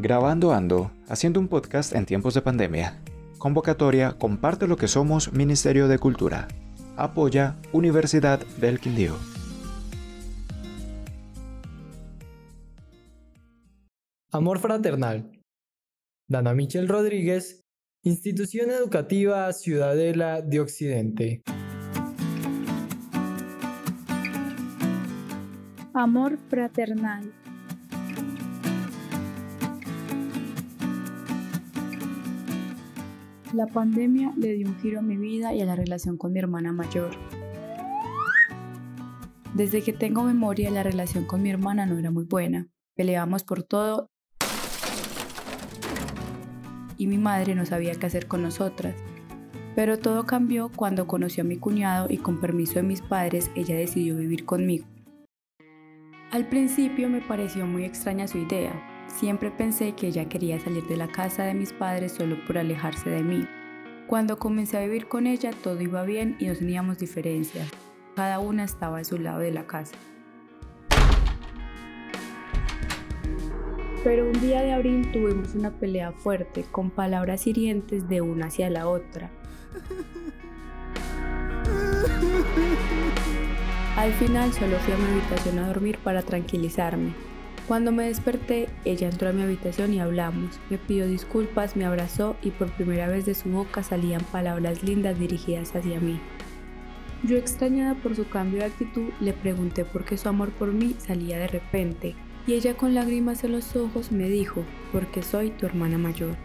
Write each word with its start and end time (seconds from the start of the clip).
Grabando 0.00 0.52
Ando, 0.52 0.92
haciendo 1.08 1.40
un 1.40 1.48
podcast 1.48 1.92
en 1.92 2.06
tiempos 2.06 2.32
de 2.32 2.40
pandemia. 2.40 3.02
Convocatoria 3.36 4.12
Comparte 4.16 4.68
lo 4.68 4.76
que 4.76 4.86
somos 4.86 5.32
Ministerio 5.32 5.88
de 5.88 5.98
Cultura. 5.98 6.46
Apoya 6.96 7.56
Universidad 7.72 8.38
del 8.60 8.78
Quindío. 8.78 9.16
Amor 14.30 14.60
Fraternal. 14.60 15.32
Dana 16.28 16.54
Michel 16.54 16.86
Rodríguez, 16.86 17.64
Institución 18.04 18.70
Educativa 18.70 19.52
Ciudadela 19.52 20.42
de 20.42 20.60
Occidente. 20.60 21.42
Amor 25.92 26.38
Fraternal. 26.48 27.32
La 33.54 33.66
pandemia 33.66 34.34
le 34.36 34.52
dio 34.52 34.68
un 34.68 34.78
giro 34.78 34.98
a 34.98 35.02
mi 35.02 35.16
vida 35.16 35.54
y 35.54 35.62
a 35.62 35.64
la 35.64 35.74
relación 35.74 36.18
con 36.18 36.32
mi 36.32 36.38
hermana 36.38 36.70
mayor. 36.72 37.12
Desde 39.54 39.80
que 39.80 39.94
tengo 39.94 40.22
memoria, 40.22 40.70
la 40.70 40.82
relación 40.82 41.24
con 41.24 41.42
mi 41.42 41.48
hermana 41.48 41.86
no 41.86 41.98
era 41.98 42.10
muy 42.10 42.24
buena. 42.24 42.68
Peleábamos 42.94 43.44
por 43.44 43.62
todo 43.62 44.10
y 46.98 47.06
mi 47.06 47.16
madre 47.16 47.54
no 47.54 47.64
sabía 47.64 47.94
qué 47.94 48.04
hacer 48.04 48.26
con 48.26 48.42
nosotras. 48.42 48.94
Pero 49.74 49.98
todo 49.98 50.26
cambió 50.26 50.70
cuando 50.74 51.06
conoció 51.06 51.42
a 51.42 51.46
mi 51.46 51.56
cuñado 51.56 52.08
y 52.10 52.18
con 52.18 52.40
permiso 52.40 52.74
de 52.74 52.82
mis 52.82 53.00
padres 53.00 53.50
ella 53.54 53.76
decidió 53.76 54.16
vivir 54.16 54.44
conmigo. 54.44 54.84
Al 56.32 56.46
principio 56.48 57.08
me 57.08 57.22
pareció 57.22 57.64
muy 57.66 57.84
extraña 57.84 58.28
su 58.28 58.36
idea. 58.36 58.97
Siempre 59.18 59.50
pensé 59.50 59.96
que 59.96 60.06
ella 60.06 60.28
quería 60.28 60.60
salir 60.60 60.86
de 60.86 60.96
la 60.96 61.08
casa 61.08 61.42
de 61.42 61.52
mis 61.52 61.72
padres 61.72 62.12
solo 62.12 62.36
por 62.46 62.56
alejarse 62.56 63.10
de 63.10 63.24
mí. 63.24 63.48
Cuando 64.06 64.38
comencé 64.38 64.76
a 64.76 64.82
vivir 64.82 65.08
con 65.08 65.26
ella 65.26 65.50
todo 65.50 65.80
iba 65.80 66.04
bien 66.04 66.36
y 66.38 66.46
no 66.46 66.54
teníamos 66.54 66.98
diferencias. 66.98 67.66
Cada 68.14 68.38
una 68.38 68.62
estaba 68.62 68.98
a 68.98 69.04
su 69.04 69.18
lado 69.18 69.40
de 69.40 69.50
la 69.50 69.66
casa. 69.66 69.96
Pero 74.04 74.24
un 74.24 74.40
día 74.40 74.62
de 74.62 74.72
abril 74.72 75.10
tuvimos 75.10 75.52
una 75.56 75.72
pelea 75.72 76.12
fuerte, 76.12 76.64
con 76.70 76.90
palabras 76.90 77.48
hirientes 77.48 78.08
de 78.08 78.20
una 78.20 78.46
hacia 78.46 78.70
la 78.70 78.86
otra. 78.86 79.32
Al 83.96 84.12
final 84.12 84.52
solo 84.52 84.78
fui 84.78 84.94
a 84.94 84.96
mi 84.96 85.10
habitación 85.10 85.58
a 85.58 85.66
dormir 85.66 85.98
para 86.04 86.22
tranquilizarme. 86.22 87.27
Cuando 87.68 87.92
me 87.92 88.04
desperté, 88.04 88.66
ella 88.86 89.10
entró 89.10 89.28
a 89.28 89.32
mi 89.34 89.42
habitación 89.42 89.92
y 89.92 90.00
hablamos. 90.00 90.58
Me 90.70 90.78
pidió 90.78 91.06
disculpas, 91.06 91.76
me 91.76 91.84
abrazó 91.84 92.34
y 92.40 92.50
por 92.50 92.72
primera 92.72 93.08
vez 93.08 93.26
de 93.26 93.34
su 93.34 93.50
boca 93.50 93.82
salían 93.82 94.22
palabras 94.32 94.82
lindas 94.82 95.18
dirigidas 95.18 95.76
hacia 95.76 96.00
mí. 96.00 96.18
Yo 97.24 97.36
extrañada 97.36 97.94
por 97.94 98.16
su 98.16 98.26
cambio 98.26 98.60
de 98.60 98.66
actitud, 98.66 99.10
le 99.20 99.34
pregunté 99.34 99.84
por 99.84 100.06
qué 100.06 100.16
su 100.16 100.30
amor 100.30 100.48
por 100.52 100.72
mí 100.72 100.96
salía 100.96 101.38
de 101.38 101.48
repente, 101.48 102.14
y 102.46 102.54
ella 102.54 102.74
con 102.74 102.94
lágrimas 102.94 103.44
en 103.44 103.52
los 103.52 103.76
ojos 103.76 104.12
me 104.12 104.30
dijo, 104.30 104.64
porque 104.90 105.22
soy 105.22 105.50
tu 105.50 105.66
hermana 105.66 105.98
mayor. 105.98 106.36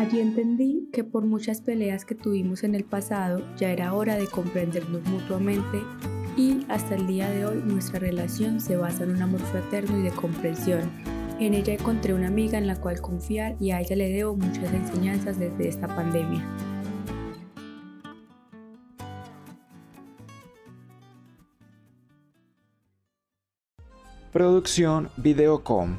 Allí 0.00 0.18
entendí 0.18 0.88
que 0.94 1.04
por 1.04 1.26
muchas 1.26 1.60
peleas 1.60 2.06
que 2.06 2.14
tuvimos 2.14 2.64
en 2.64 2.74
el 2.74 2.84
pasado 2.84 3.44
ya 3.58 3.68
era 3.68 3.92
hora 3.92 4.16
de 4.16 4.26
comprendernos 4.26 5.04
mutuamente 5.04 5.82
y 6.38 6.64
hasta 6.70 6.94
el 6.94 7.06
día 7.06 7.28
de 7.28 7.44
hoy 7.44 7.62
nuestra 7.62 7.98
relación 7.98 8.62
se 8.62 8.78
basa 8.78 9.04
en 9.04 9.10
un 9.10 9.20
amor 9.20 9.40
fraterno 9.40 9.98
y 9.98 10.02
de 10.02 10.10
comprensión. 10.10 10.90
En 11.38 11.52
ella 11.52 11.74
encontré 11.74 12.14
una 12.14 12.28
amiga 12.28 12.56
en 12.56 12.66
la 12.66 12.80
cual 12.80 13.02
confiar 13.02 13.56
y 13.60 13.72
a 13.72 13.80
ella 13.82 13.94
le 13.94 14.08
debo 14.08 14.34
muchas 14.34 14.72
enseñanzas 14.72 15.38
desde 15.38 15.68
esta 15.68 15.86
pandemia. 15.86 16.42
Producción 24.32 25.10
Videocom, 25.18 25.98